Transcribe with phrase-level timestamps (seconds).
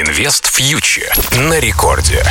[0.00, 1.12] Инвест фьючер
[1.50, 2.22] на рекорде.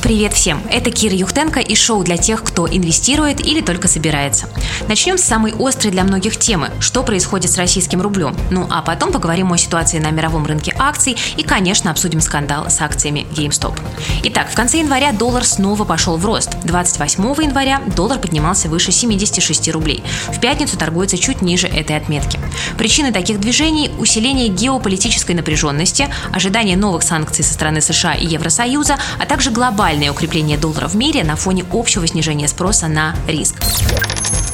[0.00, 0.62] Привет всем!
[0.70, 4.48] Это Кира Юхтенко и шоу для тех, кто инвестирует или только собирается.
[4.86, 8.36] Начнем с самой острой для многих темы– что происходит с российским рублем.
[8.50, 12.80] Ну а потом поговорим о ситуации на мировом рынке акций и, конечно, обсудим скандал с
[12.80, 13.78] акциями GameStop.
[14.24, 16.50] Итак, в конце января доллар снова пошел в рост.
[16.64, 20.02] 28 января доллар поднимался выше 76 рублей.
[20.28, 22.38] В пятницу торгуется чуть ниже этой отметки.
[22.76, 29.26] Причины таких движений– усиление геополитической напряженности, ожидание новых санкций со стороны США и Евросоюза, а
[29.26, 33.56] также глобальное укрепление доллара в мире на фоне общего снижения спроса на риск.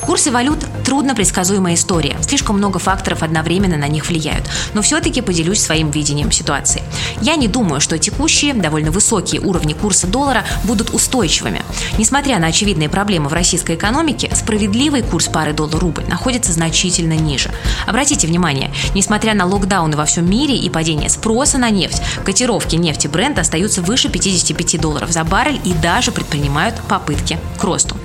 [0.06, 0.58] Курсы валют–
[0.94, 2.16] трудно предсказуемая история.
[2.22, 4.48] Слишком много факторов одновременно на них влияют.
[4.74, 6.84] Но все-таки поделюсь своим видением ситуации.
[7.20, 11.62] Я не думаю, что текущие, довольно высокие уровни курса доллара будут устойчивыми.
[11.98, 17.50] Несмотря на очевидные проблемы в российской экономике, справедливый курс пары доллар-рубль находится значительно ниже.
[17.88, 23.08] Обратите внимание, несмотря на локдауны во всем мире и падение спроса на нефть, котировки нефти
[23.08, 27.96] бренд остаются выше 55 долларов за баррель и даже предпринимают попытки к росту.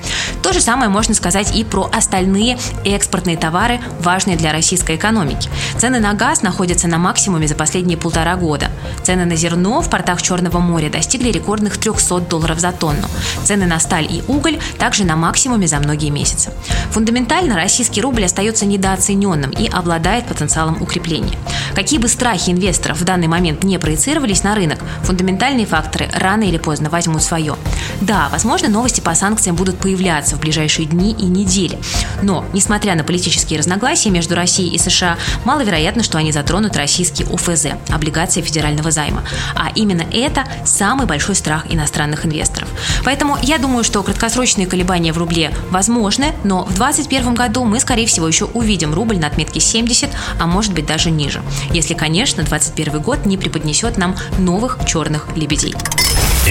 [0.42, 5.50] То же самое можно сказать и про остальные экспортные товары, важные для российской экономики.
[5.78, 8.70] Цены на газ находятся на максимуме за последние полтора года.
[9.04, 13.08] Цены на зерно в портах Черного моря достигли рекордных 300 долларов за тонну.
[13.44, 16.52] Цены на сталь и уголь также на максимуме за многие месяцы.
[16.92, 21.38] Фундаментально российский рубль остается недооцененным и обладает потенциалом укрепления.
[21.76, 26.58] Какие бы страхи инвесторов в данный момент не проецировались на рынок, фундаментальные факторы рано или
[26.58, 27.56] поздно возьмут свое.
[28.02, 31.80] Да, возможно, новости по санкциям будут появляться в ближайшие дни и недели.
[32.22, 37.68] Но, несмотря на политические разногласия между Россией и США, маловероятно, что они затронут российский ОФЗ–
[37.90, 39.24] облигации федерального займа.
[39.56, 42.70] А именно это самый большой страх иностранных инвесторов.
[43.04, 48.06] Поэтому я думаю, что краткосрочные колебания в рубле возможны, но в 2021 году мы, скорее
[48.06, 51.42] всего, еще увидим рубль на отметке 70, а может быть даже ниже.
[51.72, 55.76] Если, конечно, 2021 год не преподнесет нам новых черных лебедей.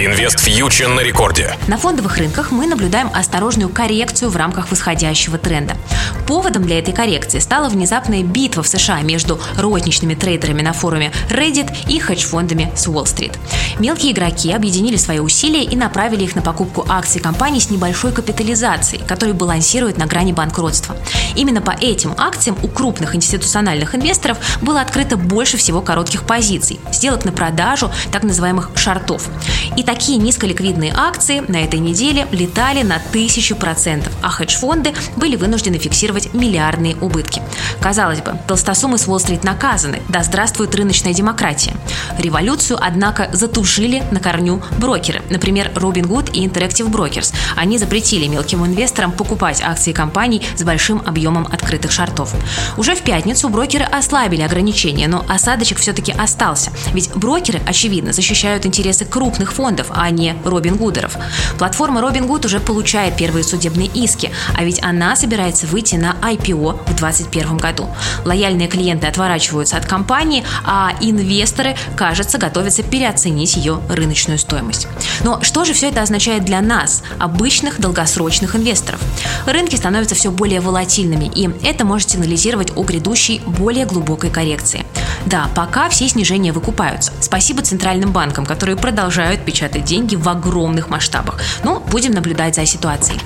[0.00, 1.56] Инвест фьючер на рекорде.
[1.66, 5.74] На фондовых рынках мы наблюдаем осторожную коррекцию в рамках восходящего тренда.
[6.28, 11.74] Поводом для этой коррекции стала внезапная битва в США между розничными трейдерами на форуме Reddit
[11.88, 13.38] и хедж-фондами с Уолл-стрит.
[13.78, 19.02] Мелкие игроки объединили свои усилия и направили их на покупку акций компаний с небольшой капитализацией,
[19.06, 20.98] которые балансируют на грани банкротства.
[21.34, 27.24] Именно по этим акциям у крупных институциональных инвесторов было открыто больше всего коротких позиций, сделок
[27.24, 29.30] на продажу так называемых шартов.
[29.76, 35.78] И такие низколиквидные акции на этой неделе летали на тысячу процентов, а хедж-фонды были вынуждены
[35.78, 37.42] фиксировать миллиардные убытки.
[37.80, 41.74] Казалось бы, толстосумы с Уолл-стрит наказаны, да здравствует рыночная демократия.
[42.18, 47.32] Революцию, однако, затушили на корню брокеры, например, Robinhood и Interactive Brokers.
[47.56, 52.34] Они запретили мелким инвесторам покупать акции компаний с большим объемом открытых шартов.
[52.76, 59.04] Уже в пятницу брокеры ослабили ограничения, но осадочек все-таки остался, ведь брокеры, очевидно, защищают интересы
[59.04, 61.16] крупных фондов, а не Робин Гудеров.
[61.58, 66.80] Платформа Робин Гуд уже получает первые судебные иски, а ведь она собирается выйти на IPO
[66.84, 67.88] в 2021 году.
[68.24, 74.88] Лояльные клиенты отворачиваются от компании, а инвесторы, кажется, готовятся переоценить ее рыночную стоимость.
[75.22, 79.00] Но что же все это означает для нас, обычных долгосрочных инвесторов?
[79.46, 84.84] Рынки становятся все более волатильными, и это может сигнализировать о грядущей более глубокой коррекции.
[85.26, 87.12] Да, пока все снижения выкупаются.
[87.20, 91.40] Спасибо центральным банкам, которые продолжают печатать деньги в огромных масштабах.
[91.64, 93.20] Но будем наблюдать за ситуацией.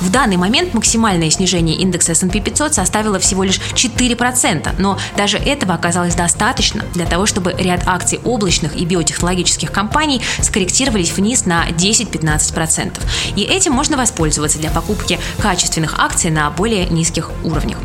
[0.00, 5.74] В данный момент максимальное снижение индекса S&P 500 составило всего лишь 4%, но даже этого
[5.74, 13.00] оказалось достаточно для того, чтобы ряд акций облачных и биотехнологических компаний скорректировались вниз на 10-15%.
[13.36, 17.78] И этим можно воспользоваться для покупки качественных акций на более низких уровнях.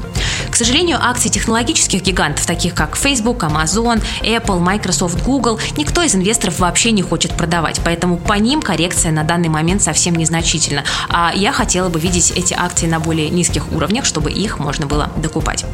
[0.53, 6.59] К сожалению, акции технологических гигантов, таких как Facebook, Amazon, Apple, Microsoft, Google, никто из инвесторов
[6.59, 10.83] вообще не хочет продавать, поэтому по ним коррекция на данный момент совсем незначительна.
[11.09, 15.09] А я хотела бы видеть эти акции на более низких уровнях, чтобы их можно было
[15.15, 15.65] докупать.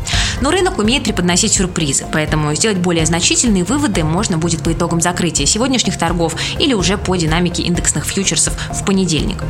[0.41, 5.45] Но рынок умеет преподносить сюрпризы, поэтому сделать более значительные выводы можно будет по итогам закрытия
[5.45, 9.43] сегодняшних торгов или уже по динамике индексных фьючерсов в понедельник.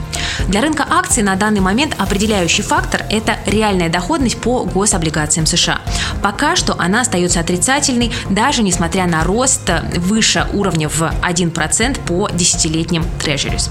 [0.48, 5.82] Для рынка акций на данный момент определяющий фактор– это реальная доходность по гособлигациям США.
[6.24, 13.06] Пока что она остается отрицательной, даже несмотря на рост выше уровня в 1% по десятилетним
[13.22, 13.70] трежерис.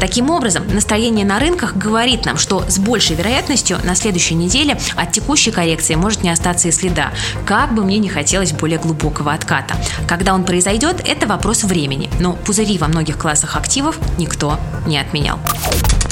[0.00, 5.12] Таким образом, настроение на рынках говорит нам, что с большей вероятностью на следующей неделе от
[5.12, 7.12] текущей коррекции может не остаться и следа,
[7.44, 9.74] как бы мне не хотелось более глубокого отката.
[10.08, 15.38] Когда он произойдет, это вопрос времени, но пузыри во многих классах активов никто не отменял.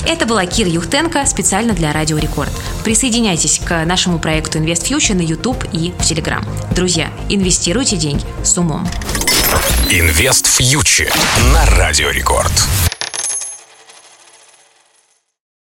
[0.06, 2.50] Это была Кира Юхтенко специально для Радио Рекорд.
[2.84, 6.44] Присоединяйтесь к нашему проекту Invest Future на YouTube и в Telegram.
[6.74, 8.86] Друзья, инвестируйте деньги с умом.
[9.90, 11.12] Инвест фьючер
[11.52, 12.52] на Радио Рекорд.